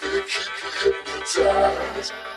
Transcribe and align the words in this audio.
They 0.00 0.22
keep 0.22 0.48
you 0.62 0.92
hypnotized. 0.92 2.27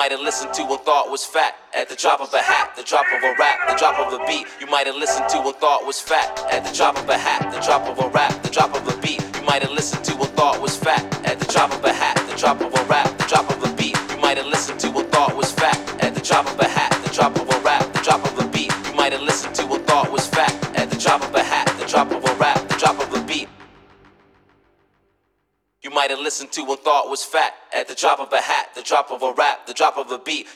Might 0.00 0.12
have 0.12 0.20
listened 0.22 0.54
to 0.54 0.62
and 0.62 0.80
thought 0.80 1.10
was 1.10 1.26
fat. 1.26 1.54
At 1.76 1.90
the 1.90 1.94
drop 1.94 2.22
of 2.22 2.32
a 2.32 2.38
hat, 2.38 2.74
the 2.74 2.82
drop 2.82 3.04
of 3.12 3.22
a 3.22 3.34
rap, 3.38 3.68
the 3.68 3.76
drop 3.76 3.98
of 4.00 4.18
a 4.18 4.24
beat, 4.24 4.46
you 4.58 4.66
might 4.66 4.86
have 4.86 4.96
listened 4.96 5.28
to 5.28 5.36
and 5.36 5.54
thought 5.56 5.84
was 5.84 6.00
fat. 6.00 6.42
At 6.50 6.64
the 6.64 6.72
drop 6.74 6.96
of 6.96 7.06
a 7.06 7.18
hat, 7.18 7.52
the 7.52 7.60
drop 7.60 7.86
of 7.86 7.98
a 7.98 8.08
rap, 8.08 8.32
the 8.42 8.48
drop 8.48 8.74
of 8.74 8.88
a 8.88 8.96
beat, 9.02 9.20
you 9.36 9.42
might 9.42 9.60
have 9.60 9.72
listened 9.72 10.02
to 10.06 10.12
and 10.12 10.32
thought 10.38 10.58
was 10.58 10.74
fat. 10.74 11.04
At 11.28 11.38
the 11.38 11.44
drop 11.52 11.70
of 11.74 11.84
a 11.84 11.92
hat, 11.92 12.16
the 12.30 12.34
drop 12.34 12.62
of 12.62 12.72
a 12.72 12.84
rap, 12.84 13.14
the 13.18 13.24
drop 13.24 13.50
of 13.50 13.62
a 13.62 13.76
beat, 13.76 13.94
you 14.08 14.16
might 14.22 14.38
have 14.38 14.46
listened 14.46 14.80
to 14.80 14.88
and 14.88 15.06
thought 15.12 15.36
was 15.36 15.52
fat. 15.52 15.76
At 16.02 16.14
the 16.14 16.22
drop 16.22 16.46
of 16.46 16.58
a 16.58 16.66
hat, 16.66 16.92
the 17.04 17.10
drop 17.10 17.36
of 17.36 17.46
a 17.50 17.60
rap, 17.60 17.92
the 17.92 18.00
drop 18.00 18.24
of 18.24 18.38
a 18.38 18.48
beat, 18.48 18.72
you 18.86 18.94
might 18.96 19.12
have 19.12 19.20
listened 19.20 19.54
to 19.56 19.64
and 19.70 19.84
thought 19.86 20.10
was 20.10 20.26
fat. 20.26 20.52
At 20.80 20.88
the 20.88 20.96
drop 20.96 21.20
of 21.22 21.34
a 21.34 21.42
hat, 21.42 21.66
the 21.78 21.84
drop 21.84 22.10
of 22.10 22.24
a 22.24 22.34
rap, 22.36 22.56
the 22.70 22.76
drop 22.76 22.98
of 22.98 23.12
a 23.12 23.20
beat. 23.26 23.48
You 25.82 25.90
might 25.90 26.10
have 26.10 26.20
listened 26.20 26.52
to 26.52 26.62
and 26.62 26.78
thought 26.80 27.10
was 27.10 27.22
fat. 27.22 27.52
At 27.74 27.88
the 27.88 27.94
drop 27.94 28.20
of 28.20 28.32
a 28.32 28.39
of 29.10 29.22
a 29.22 29.32
rap, 29.32 29.66
the 29.66 29.74
drop 29.74 29.96
of 29.96 30.10
a 30.10 30.18
beat. 30.18 30.46